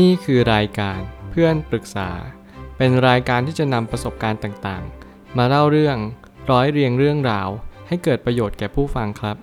[0.00, 2.10] นี่คือรายการเพื่อนปรึกษา
[2.76, 5.96] เป็นรายการที่จะนำประสบการณ์ต่างๆ มาเล่าเรื่อง
[6.50, 7.48] ร้อยเรียงเรื่องราว
[7.88, 9.36] ให้เกิดประโยชน์แก่ผู้ฟังครับ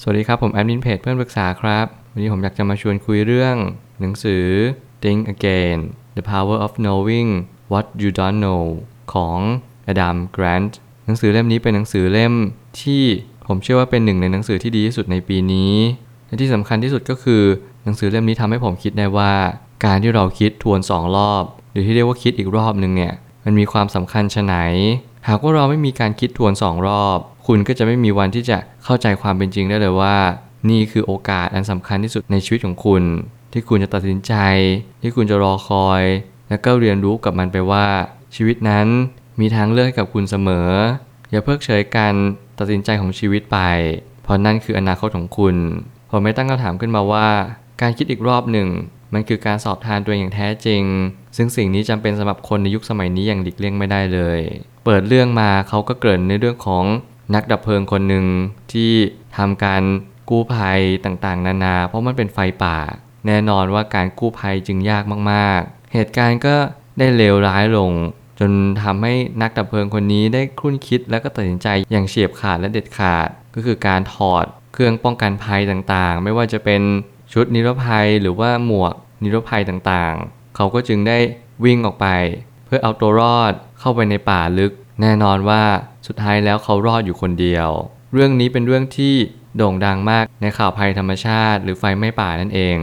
[0.00, 3.56] สวัสดีครับผมแอดมินเพจเพื่อนปรึกษาครับ วันนี้ผมอยากจะมาชวนคุยเรื่อง
[4.00, 4.44] หนังสือ
[5.02, 5.78] Think Again
[6.16, 7.30] The Power of Knowing
[7.72, 8.64] What You Don't Know
[9.12, 9.38] ของ
[9.92, 10.72] Adam Grant
[11.06, 12.34] หนังสือเล่มนี้เป็นหนังสือเล่ม
[12.82, 13.04] ที่
[13.48, 15.74] ผมเชื่อว่าเป็นหนึ่งในหนังสือที่ดีที่สุดในปีนี้
[16.26, 17.42] และที่สำคัญที่สุดก็คือ
[17.88, 19.32] นังสือเล่มนี้ทำให้ผมคิดได้ว่า
[19.84, 23.14] การที่เราคิดทวนสองรอบ หรือที่เรียกว่าคิดอีกรอบหนึ่งเนี่ย
[23.44, 24.56] มันมีความสำคัญชะไหน
[25.28, 30.16] หากว่าเราไม่มีการคิดทวนสองรอบ คุณก็จะไม่มีวันที่จะเข้าใจความเป็นจริงได้เลยว่า
[30.70, 33.02] นี่คือโอกาสอันสำคัญที่สุดในชีวิตของคุณ
[33.52, 34.34] ที่คุณจะตัดสินใจ
[35.02, 36.02] ที่คุณจะรอคอย
[36.48, 37.86] และก็เรียนรู้กับมันไปว่า
[38.36, 38.86] ชีวิตนั้น
[39.40, 40.68] มีทางเลือกให้กับคุณเสมอ
[41.30, 42.14] อย่าเพิกเฉยการ
[42.58, 43.58] ตัดสินใจของชีวิตไป
[44.22, 45.56] เพราะนั่นคืออนาคตของคุณ
[46.10, 47.28] ผมไม่ตั้งคำถามขึ้นมาว่า
[47.80, 48.68] การคิดอีกรอบหนึ่ง
[49.14, 50.82] มันคือการสอบทานตัวเองอย่างแท้จริง
[51.36, 54.40] ซึ่งสิ่งนี้จำเป็นสำหรับคนในยุคสมัยนี้อย่างหลีกเลี่ยงไม่ได้เลย
[54.84, 56.84] เปิดเรื่องมาเขาก็เกริ่นในเรื่องของ
[57.34, 58.26] นักดับเพลิงคนหนึ่ง
[58.72, 58.92] ที่
[59.36, 59.82] ทำการ
[60.30, 62.78] กู้ภัยต่างๆ นานา เพราะมันเป็นไฟป่า
[63.26, 66.56] แน่นอนว่าการกู้ภัยจึงยากมากๆ เหตุการณ์ก็
[66.98, 67.92] ได้เลวร้ายลง
[68.40, 68.50] จน
[68.82, 76.82] ทำให้นักดับเพลิงคนนี้ได้ครุ่นคิดและก็ตัดสินใจอย่างเฉียบขาดและเด็ดขาด ก็คือการถอดเครื่องป้องกันภัยต่างๆ ไม่ว่าจะเป็น
[77.32, 81.18] ชุดนิรภัยหรือว่าหมวกนิรภัยต่างๆ เขาก็จึงได้
[81.64, 82.06] วิ่งออกไป
[82.66, 85.62] เพื่อเอาตัวรอดเข้าไปในป่าลึก แน่นอนว่า
[86.06, 87.68] สุดท้ายแล้วเขารอดอยู่คนเดียว
[88.12, 89.14] เรื่องนี้เป็นเรื่องที่
[89.56, 92.76] โด่งดังมากในข่าวภัยธรรมชาติ หรือไฟไหม้ป่านั่นเอง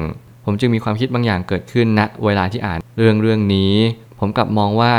[0.46, 3.74] ผมจึงมีความคิดบางอย่างเกิดขึ้นณเวลาที่อ่านเรื่องเรื่องนี้
[4.20, 4.94] ผมกลับมองว่า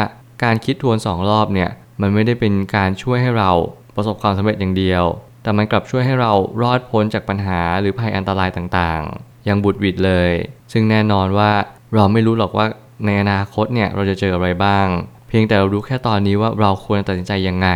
[0.44, 3.50] การคิดทวนสองรอบเนี่ยมันไม่ได้เป็นการช่วยให้เรา
[3.96, 5.04] ประสบความสำเร็จอย่างเดียว
[5.42, 10.30] แต่มันกลับช่วยให้เรารอดพ้นจากปัญหาหรือภัยอันตรายต่างๆ ย่างบุดวิดเลย
[10.72, 11.50] ซึ่งแน่นอนว่า
[11.94, 12.66] เราไม่รู้หรอกว่า
[13.04, 14.86] ในอนาคตเนี่ยเราจะเจออะไรบ้าง
[15.28, 17.68] เพียงแต่เรารู้แค่ตอนนี้ว่าเราควรตัดสินใจยังไง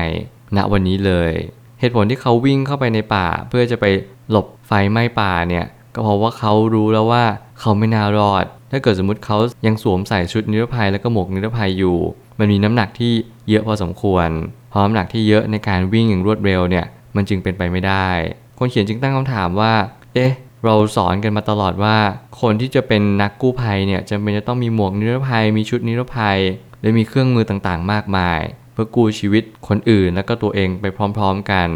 [0.57, 1.33] ณวันนี้เลย
[1.81, 3.85] เหตุผลที่เขาวิ่งเข้าไปในป่า เพื่อจะไป
[4.31, 7.25] หลบไฟไหม้ป่าเนี่ยก็เพราะว่าเขารู้แล้วว่า
[7.61, 9.37] เขาไม่น่ารอด ถ้าเกิดสมมติเขา
[9.67, 11.97] ยังสวมใส่ชุดนิรภัยแล้วก็หมวกนิรภัยอยู่
[12.39, 13.13] มันมีน้ำหนักที่
[13.49, 14.29] เยอะพอสมควร
[14.73, 16.87] พอน้ำหนักที่เยอะในการวิ่งอย่างรวดเร็วเนี่ย
[17.17, 18.09] มันจึงเป็นไปไม่ได้
[18.59, 19.73] คนเขียนจึงตั้งคำถามว่า
[20.15, 20.33] เอ๊ะ
[20.65, 21.97] เราสอนกันมาตลอดว่า
[22.41, 26.39] คนที่จะเป็นนักกู้ภัยเนี่ยจำเป็นจะต้องมีหมวกนิรภัย มีชุดนิรภัย
[26.81, 28.41] และมีเครื่องมือต่างๆ มากมาย
[28.73, 31.69] เพื่อกู้ชีวิตคนอื่นแล้วก็ตัวเองไปพร้อมๆกัน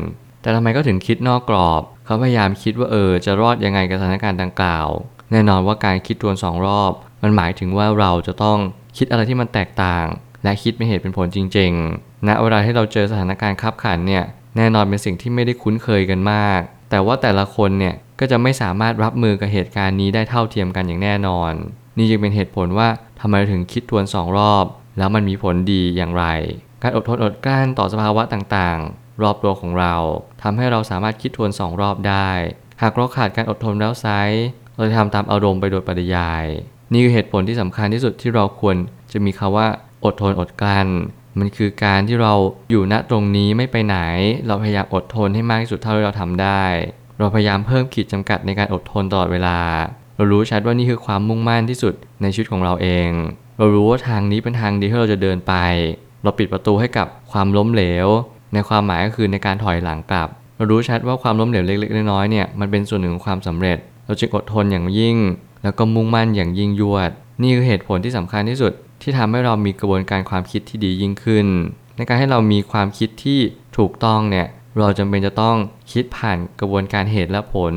[0.43, 4.89] แต่ทำไมก็ถึงคิดนอกกรอบ เขาพยายามคิดว่าเออจะรอดยังไงกับสถานการณ์ดังกล่าว
[5.31, 8.59] แน่นอนว่าการคิดทวนสองรอบ มันหมายถึงว่าเราจะต้อง
[8.97, 10.06] คิดอะไรที่มันแตกต่าง
[10.45, 14.25] และคิดเป็นเหตุเป็นผลจริงๆณเวลาที่เราเจอสถานการณ์ขับขันเนี่ย
[14.56, 16.61] แน่นอนเป็นสิ่งที่ไม่ได้คุ้นเคยกันมาก
[16.94, 21.53] แต่ว่าแต่ละคนเนี่ยก็จะไม่สามารถรับมือกับเหตุการณ์นี้ได้เท่าเทียมกันอย่างแน่นอน
[21.97, 22.88] นี่จึงเป็นเหตุผลว่า
[23.21, 24.65] ทำไมถึงคิดทวนสองรอบ
[24.99, 26.25] แล้วมันมีผลดีอย่างไร
[26.83, 29.94] การอดทนอดกลั้นต่อสภาวะต่างๆ รอบตัวของเรา
[30.43, 32.31] ทำให้เราสามารถคิดทวนสองรอบได้
[32.83, 34.06] หากเราขาดการอดทนแล้วไซ
[34.77, 36.44] เราจะทำตามอารมณ์ไปโดยปริยาย
[36.93, 38.77] นี่คือเหตุผลที่สำคัญที่สุดที่เราควร
[39.12, 39.66] จะมีคาว่า
[40.04, 40.88] อดทนอดกลั้น
[41.39, 42.34] มันคือการที่เรา
[42.71, 43.99] อยู่ณตรงนี้ไม่ไปไหน
[44.47, 46.65] เราพยายามอดทนให้มากที่สุดเท่าที่เราทำได้
[47.19, 49.59] เราพยายามเพิ่มขีดจำกัดในการอดทนตลอดเวลา
[50.17, 53.09] เรารู้ชัดว่านี่คือความมุ่งมั่นที่สุดในชีวิตของเราเอง
[53.59, 55.55] เรารู้ว่าทางนี้เป็นทางดีที่เราจะเดินไป
[56.22, 58.06] เราปิดประตูให้กับความล้มเหลว
[58.53, 65.16] ในความหมายก็คือในการถอยหลังกลับ เรารู้ชัดว่าความล้มเหลวเล็กๆน้อยๆเนี่ยมันเป็นส่วนหนึ่งของความสำเร็จ เราจึงอดทนอย่างยิ่ง
[65.62, 67.11] แล้วก็มุ่งมั่นอย่างยิ่งยวด
[67.43, 68.72] นี่คือเหตุผลที่สำคัญที่สุด
[69.03, 71.47] ที่ทำให้เรามีกระบวนการความคิดที่ดียิ่งขึ้น
[71.97, 73.41] ในการให้เรามีความคิดที่
[73.78, 74.47] ถูกต้องเนี่ย
[74.78, 75.56] เราจำเป็นจะต้อง
[75.93, 77.75] คิดผ่านกระบวนการเหตุและผล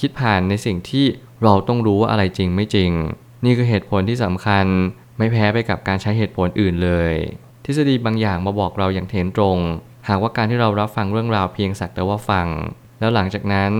[0.00, 1.06] คิดผ่านในสิ่งที่
[1.42, 2.90] เราต้องรู้ว่าอะไรจริงไม่จริง
[3.44, 4.66] นี่คือเหตุผลที่สำคัญ
[5.18, 7.12] ไม่แพ้ไปกับการใช้เหตุผลอื่นเลย
[7.64, 9.58] ทฤษฎีบางอย่างมาบอกเราอย่างเถนตรง
[10.08, 12.48] หากว่าการที่เรารับฟังเรื่องราวเพียงสักแต่ว่าฟัง
[13.00, 13.72] แล้วหลังจากนั้น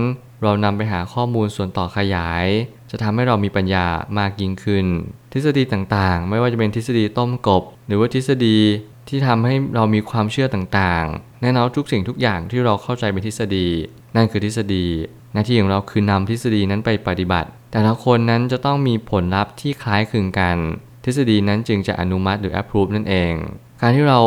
[0.43, 2.45] เรานำไปหาข้อมูลส่วนต่อขยาย
[2.91, 3.85] จะทำให้เรามีปัญญา
[4.19, 4.85] มากยิ่งขึ้น
[5.33, 8.57] ทฤษฎีต่างๆ ไม่ว่าจะเป็นทฤษฎีต้มกบ หรือว่าทฤษฎี
[9.09, 13.67] ที่ทำให้เรามีความเชื่อต่างๆ แน่นอนทุกสิ่งทุกอย่างที่เราเข้าใจเป็นทฤษฎี
[14.15, 14.85] นั่นคือทฤษฎี
[15.33, 20.57] หน้าที่ของเราคือนำทฤษฎีนั้นไปปฏิบัติ แต่ละคนนั้นจะต้องมีผลลัพธ์ที่คล้ายคลึงกัน
[21.03, 23.33] ทฤษฎีนั้นจึงจะอนุมัติหรือ approve นั่นเอง
[23.81, 24.19] การที่เรา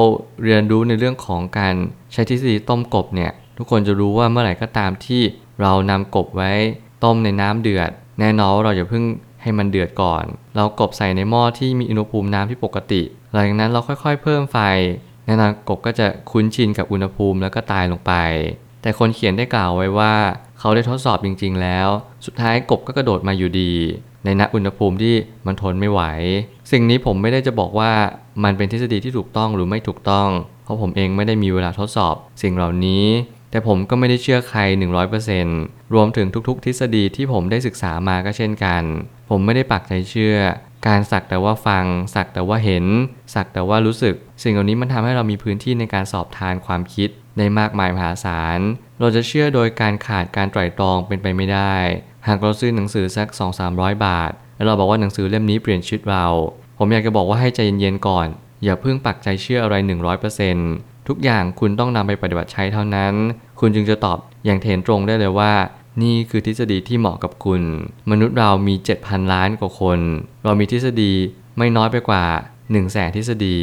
[0.43, 1.75] เรียนรู้ในเรื่องของการ
[2.13, 5.23] ใช้ทฤษฎีต้มกบเนี่ยทุกคนจะรู้ว่าเมื่อไหร่ก็ตามที่
[5.61, 6.53] เรานำกบไว้
[7.05, 9.05] ต้มในน้ำเดือด แน่นอนเราอย่าเพิ่ง
[9.43, 10.25] ให้มันเดือดก่อน
[10.57, 13.03] เรากบใส่ในหม้อที่มีอุณหภูมิน้ำที่ปกติ
[13.33, 14.59] หลังจากนั้นเราค่อยๆ เพิ่มไฟ
[15.27, 18.13] แน่นอนกบก็จะคุ้นชินกับอุณหภูมิแล้วก็ตายลงไป
[18.83, 20.15] แต่คนเขียนได้กล่าวไว้ว่า
[20.59, 21.89] เขาได้ทดสอบจริง ๆ แล้ว
[22.27, 23.73] สุดท้ายกบก็กระโดดมาอยู่ดี
[24.25, 25.15] ในณอุณหภูมิที่
[25.47, 26.01] มันทนไม่ไหว
[26.73, 27.93] สิ่งนี้ผมไม่ได้จะบอกว่า
[28.45, 30.29] มันเป็นทฤษฎีที่ถูกต้องหรือไม่ถูกต้อง
[30.65, 33.05] เพราะผมเองไม่ได้มีเวลาทดสอบ สิ่งเหล่านี้
[33.55, 34.61] แต่ผมก็ไม่ได้เชื่อใคร
[35.27, 38.83] 100%รวมถึงทุกๆ ทฤษฎีที่ผมได้ศึกษามาก็เช่นกัน
[39.31, 40.37] ผมไม่ได้ปักใจเชื่อ
[40.87, 41.85] การสักแต่ว่าฟัง
[42.15, 42.85] สักแต่ว่าเห็น
[43.35, 47.09] สักแต่ว่ารู้สึก สิ่งเหล่านี้มันทำให้เรามีพื้นที่ในการสอบทานความคิด
[47.39, 48.59] ได้มากมายมหาศาล
[49.01, 51.75] เราจะเชื่อโดยการขาดการไตร่ตรองเป็นไปไม่ได้
[52.27, 53.29] หากเราซื้อหนังสือสัก
[53.67, 56.27] 2-300 บาท แล้วเราบอกว่าหนังสือเล่มนี้เปลี่ยนชีวิตเรา
[56.79, 58.27] ผมอยากจะบอกว่าให้ใจเย็นๆก่อน
[58.65, 59.75] อย่าเพิ่งปักใจเชื่ออะไร
[60.41, 63.15] 100% ทุกอย่างคุณต้องนำไปปฏิบัติใช้เท่านั้น
[63.61, 65.53] คุณจึงจะตอบอย่างเถนตรงได้เลยว่า
[66.03, 67.63] นี่คือทฤษฎีที่เหมาะกับคุณ
[68.11, 70.01] มนุษย์เรามี 7,000 ล้านกว่าคน
[70.45, 71.13] เรามีทฤษฎี
[71.59, 73.59] ไม่น้อยไปกว่า1 0 0 0 0แสนทฤษฎี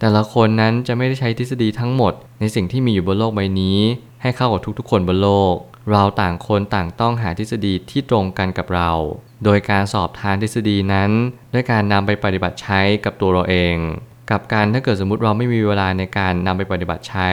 [0.00, 3.78] แต่ละคนนั้นจะไม่ได้ใช้ทฤษฎีทั้งหมด ในสิ่งที่มีอยู่บนโลกใบนี้
[4.22, 5.54] ให้เข้ากับทุกๆ คนบนโลก
[5.90, 8.90] เราต่างคนต่างต้องหาทฤษฎีที่ตรงกันกับเรา
[9.44, 11.10] โดยการสอบทานทฤษฎีนั้น
[11.52, 13.76] ด้วยการนำไปปฏิบัติใช้กับตัวเราเอง
[14.30, 17.30] กับการถ้าเกิดสมมติเราไม่มีเวลาในการนำไปปฏิบัติใช้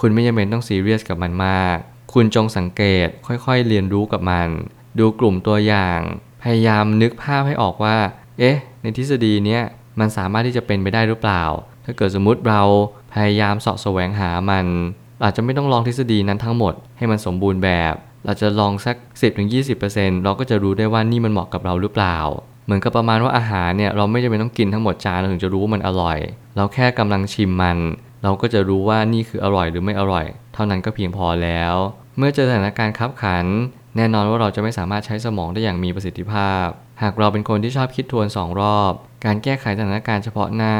[0.00, 1.76] คุณไม่จำเป็นต้องซีเรียสกับมันมาก
[2.12, 4.48] คุณจงสังเกตค่อยๆเรียนรู้กับมัน
[4.98, 6.00] ดูกลุ่มตัวอย่าง
[6.42, 7.96] พยายามนึกภาพให้ออกว่า
[8.38, 9.62] เอ๊ะ ในทฤษฎีเนี้ย
[10.00, 11.44] มันสามารถที่จะเป็นไปได้หรือเปล่า
[11.84, 12.62] ถ้าเกิดสมมติเรา
[13.14, 14.66] พยายามเสาะแสวงหามัน
[15.24, 17.94] อาจจะไม่ต้องลองทฤษฎีนั้นทั้งหมดให้มันสมบูรณ์แบบ
[18.24, 18.96] เราจะลองสัก
[19.60, 22.16] 10-20%เราก็จะรู้ได้ว่านี่มันเหมาะกับเราหรือเปล่า
[22.70, 26.18] เหมือนกับประมาณว่าอาหารเนี่ยเราไม่จำเป็นต้องกินทั้งหมดจานเราถึงจะรู้ว่ามันอร่อย
[26.56, 27.78] เราแค่กำลังชิมมัน
[28.22, 31.74] เราก็จะรู้ว่านี่คืออร่อยหรือไม่อร่อย เท่านั้นก็เพียงพอแล้ว
[32.16, 33.46] เมื่อเจอสถานการณ์ขับขัน
[33.96, 36.66] แน่นอนว่าเราจะไม่สามารถใช้สมองได้อย่างมีประสิทธิภาพ
[37.02, 38.92] หากเราเป็นคนที่ชอบคิดทวนสองรอบ
[39.24, 40.76] การแก้ไขสถานการณ์เฉพาะหน้า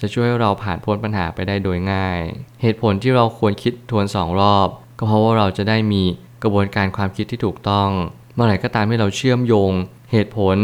[0.00, 2.20] จะช่วยให้เราผ่านพ้นปัญหาไปได้โดยง่าย
[2.62, 4.68] เหตุผลที่เราควรคิดทวนสองรอบ
[4.98, 6.02] ก็เพราะว่าเราจะได้มี
[6.42, 7.90] กระบวนการความคิดที่ถูกต้อง
[8.34, 9.72] เมื่อไหร่ก็ตามที่เราเชื่อมโยง
[10.12, 10.58] เหตุผล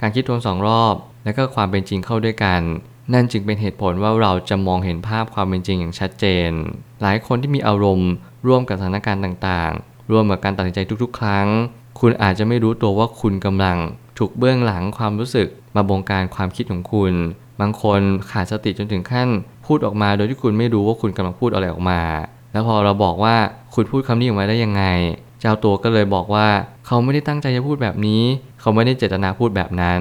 [0.00, 0.94] การคิดทวนสองรอบ
[1.24, 2.60] และก็ความเป็นจริงเข้าด้วยกัน
[3.12, 6.50] นั่นจึงเป็นเหตุผลว่าเราจะมองเห็นภาพความเป็นจริงอย่างชัดเจน
[7.02, 8.10] หลายคนที่มีอารมณ์
[8.46, 11.46] ร่วมกับสถานการณ์ต่างๆ ร่วมกับการตัดสินใจทุกๆ ครั้ง
[12.00, 13.76] คุณอาจจะไม่รู้ตัวว่าคุณกำลัง
[14.18, 17.12] ถูกเบื้องหลังความรู้สึกมาบงการความคิดของคุณ
[17.60, 18.00] บางคน
[18.30, 19.28] ขาดสติจนถึงขั้น
[19.66, 22.00] พูดออกมาโดยที่คุณไม่รู้ว่าคุณกำลังพูดอะไรออกมา
[22.52, 23.36] แล้วพอเราบอกว่า
[23.74, 24.84] คุณพูดคำนี้ออกมาได้ยังไง
[25.40, 26.48] เจ้าตัวก็เลยบอกว่า
[26.86, 28.22] เขาไม่ได้ตั้งใจจะพูดแบบนี้
[28.60, 30.00] เขาไม่ได้เจตนาพูดแบบนั้น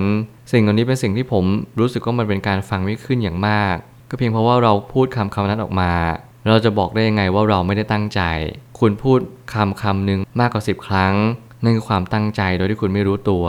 [0.51, 1.45] สิ่งเหล่านี้เป็นสิ่งที่ผม
[1.79, 3.75] รู้สึกว่ามันเป็นการฟังไม่ขึ้นอย่างมาก
[4.09, 5.91] ก็เพียงเพราะว่าเราพูดคำคำนั้นออกมา
[6.47, 8.21] เราจะบอกได้ยังไงว่าเราไม่ได้ตั้งใจ
[8.79, 9.19] คุณพูด
[9.53, 11.13] คำคำหนึ่งมากกว่า10ครั้ง
[11.63, 13.45] นั่นคือความตั้งใจโดยที่คุณไม่รู้ตัว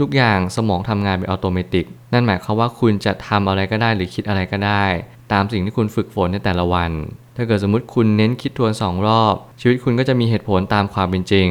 [0.00, 1.82] ทุกๆ อย่างสมองทำงานเป็นอัตโนมัติ
[2.12, 4.84] นั่นหมายความว่าคุณจะทำอะไรก็ได้หรือคิดอะไรก็ได้
[5.32, 6.90] ตามสิ่งที่คุณฝึกฝนในแต่ละวัน
[7.36, 11.50] ถ้าเกิดสมมติคุณเน้นคิดทวนสองรอบ ชีวิตคุณก็จะมีเหตุผลตามความเป็นจริง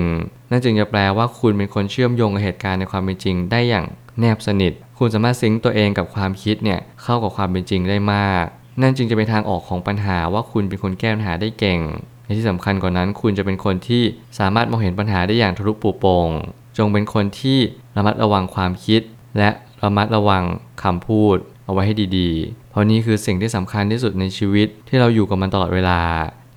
[0.51, 3.85] นั่นจึงจะแปลว่าคุณเป็นคนเชื่อมโยงกับเหตุการณ์ในความเป็นจริง ได้อย่าง
[4.19, 8.45] แนบสนิท คุณสามารถซิงก์ตัวเองกับความคิดเนี่ยเข้ากับความเป็นจริงได้มาก
[8.81, 11.79] นั่นจึงจะเป็นทางออกของปัญหาว่าคุณเป็นคนแก้ปัญหาได้เก่ง
[12.25, 14.03] ในที่สำคัญกว่านั้นคุณจะเป็นคนที่
[14.39, 16.29] สามารถมองเห็นปัญหาได้อย่างทะลุปูโป่ง
[16.77, 17.59] จงเป็นคนที่
[17.95, 19.01] ระมัดระวังความคิด
[19.37, 19.49] และ
[19.83, 20.43] ระมัดระวัง
[20.83, 25.99] คำพูดเอาไว้ให้ดีๆ เพราะนี่คือสิ่งที่สำคัญที่สุดในชีวิตที่เราอยู่กับมันตลอดเวลา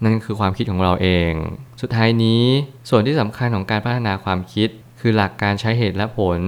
[0.04, 1.32] นั่นคือความคิดของเราเอง
[1.80, 2.42] สุดท้ายนี้
[2.88, 4.68] ส่วนที่สำคัญของการพัฒนาความคิด
[5.00, 6.40] คือหลักการใช้เหตุและผล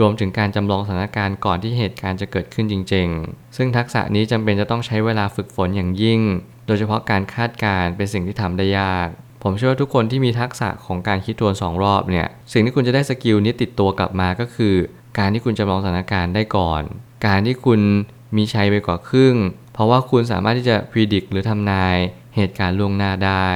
[0.00, 6.20] รวมถึงการจำลองสถานการณ์ก่อนที่เหตุการณ์จะเกิดขึ้นจริง ๆ ซึ่งทักษะนี้จำเป็นจะต้องใช้เวลาฝึกฝนอย่างยิ่ง
[6.66, 9.08] โดยเฉพาะการคาดการณ์เป็นสิ่งที่ทำได้ยาก
[9.42, 14.74] ผมเชื่อว่าทุกคนที่มีทักษะของการคิดทวนสองรอบเนี่ย สิ่งที่คุณจะได้สกิลนี้ติดตัวกลับมาก็คือ
[15.18, 16.82] การที่คุณจำลองสถานการณ์ได้ก่อน
[17.26, 17.80] การที่คุณ
[18.36, 19.34] มีชัยไปกว่าครึ่ง
[19.74, 21.96] เพราะว่าคุณสามารถที่จะพิจิตรหรือทำนาย
[22.36, 23.48] เหตุการณ์ล่วงหน้าได้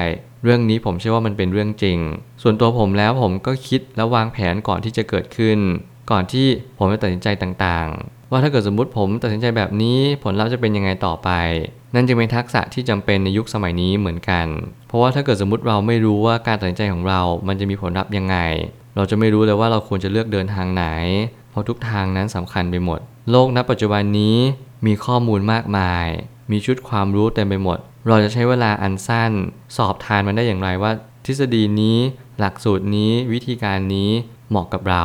[0.45, 1.99] เรื่องนี้ผมเชื่อว่ามันเป็นเรื่องจริง
[2.43, 5.59] ส่วนตัวผมแล้วผมก็คิดและวางแผนก่อนที่จะเกิดขึ้น
[6.11, 6.47] ก่อนที่
[6.79, 11.31] ผมจะตัดสินใจต่างๆ ว่าถ้าเกิดสมมติผมตัดสินใจแบบนี้ผลลัพธ์จะเป็นยังไงต่อไป
[11.95, 14.47] นั่นจึงเป็นทักษะที่จำเป็นในยุคสมัยนี้เหมือนกัน
[14.89, 18.37] เพราะว่าถ้าเกิดสมมติเราไม่รู้ว่าการตัดสินใจของเรา มันจะมีผลลัพธ์ยังไง
[18.97, 20.85] เราจะไม่รู้เลยว่าเราควรจะเลือกเดินทางไหน
[21.51, 24.37] เพราะทุกทางนั้นสำคัญไปหมด โลกณปัจจุบันนี้
[24.87, 26.07] มีข้อมูลมากมาย
[26.51, 27.79] มีชุดความรู้เต็มไปหมด
[28.09, 29.33] เราจะใช้เวลาอันสั้น
[29.77, 30.93] สอบทานมันได้อย่างไรว่า
[31.27, 31.99] ทฤษฎีนี้
[32.39, 34.11] หลักสูตรนี้วิธีการนี้
[34.51, 35.05] เหมาะกับเรา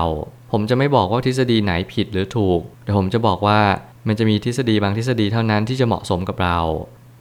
[0.52, 3.60] ผมจะไม่บอกว่าทฤษฎีไหนผิดหรือถูก แต่ผมจะบอกว่า
[4.08, 6.60] มันจะมีทฤษฎีบางทฤษฎีเท่านั้นที่จะเหมาะสมกับเรา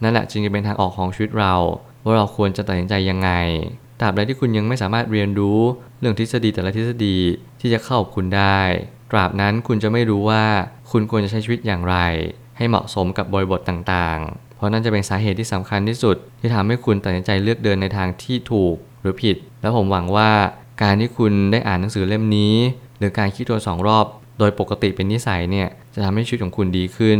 [0.03, 1.55] นั่นแหละจึงจะเป็นทางออกของชีวิตเรา
[2.03, 3.29] ว่าเราควรจะตัดสินใจยังไง
[3.99, 5.59] ตราบใดที่คุณยังไม่สามารถเรียนรู้
[5.99, 7.17] เรื่องทฤษฎีแต่ละทฤษฎี
[7.61, 8.59] ที่จะเข้ากับคุณได้
[9.11, 10.43] ตราบนั้นคุณจะไม่รู้ว่า
[10.91, 11.97] คุณควรจะใช้ชีวิตอย่างไร
[12.63, 20.31] ให้เหมาะสมกับบริบทต่างๆ เพราะนั่นจะเป็นสาเหตุที่สำคัญที่สุด ที่ทำให้คุณตัดสินใจเลือกเดินในทางที่ถูกหรือผิด และผมหวังว่า
[20.83, 22.55] การที่คุณได้อ่านหนังสือเล่มนี้
[22.97, 24.05] หรือการคิดตัวสองรอบ
[24.39, 27.19] โดยปกติเป็นนิสัยเนี่ยจะทำให้ชีวิตของคุณดีขึ้น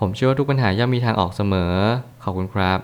[0.00, 1.74] ผมเชื่อว่าทุกปัญหาย่อมมีทางออกเสมอ
[2.22, 2.78] ขอบคุณครับ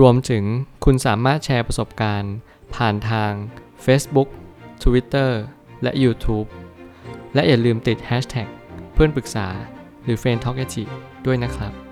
[0.00, 0.44] รวมถึง
[0.84, 2.34] คุณสามารถแชร์ประสบการณ์
[2.74, 3.30] ผ่านทาง
[3.84, 4.28] Facebook
[4.82, 5.30] Twitter
[5.82, 6.48] และ YouTube
[7.34, 8.48] และอย่าลืมติด Hashtag
[8.94, 9.48] เพื่อนปรึกษา
[10.04, 10.56] หรือ f r ร e n d Talk
[11.26, 11.89] ด้วยนะครับ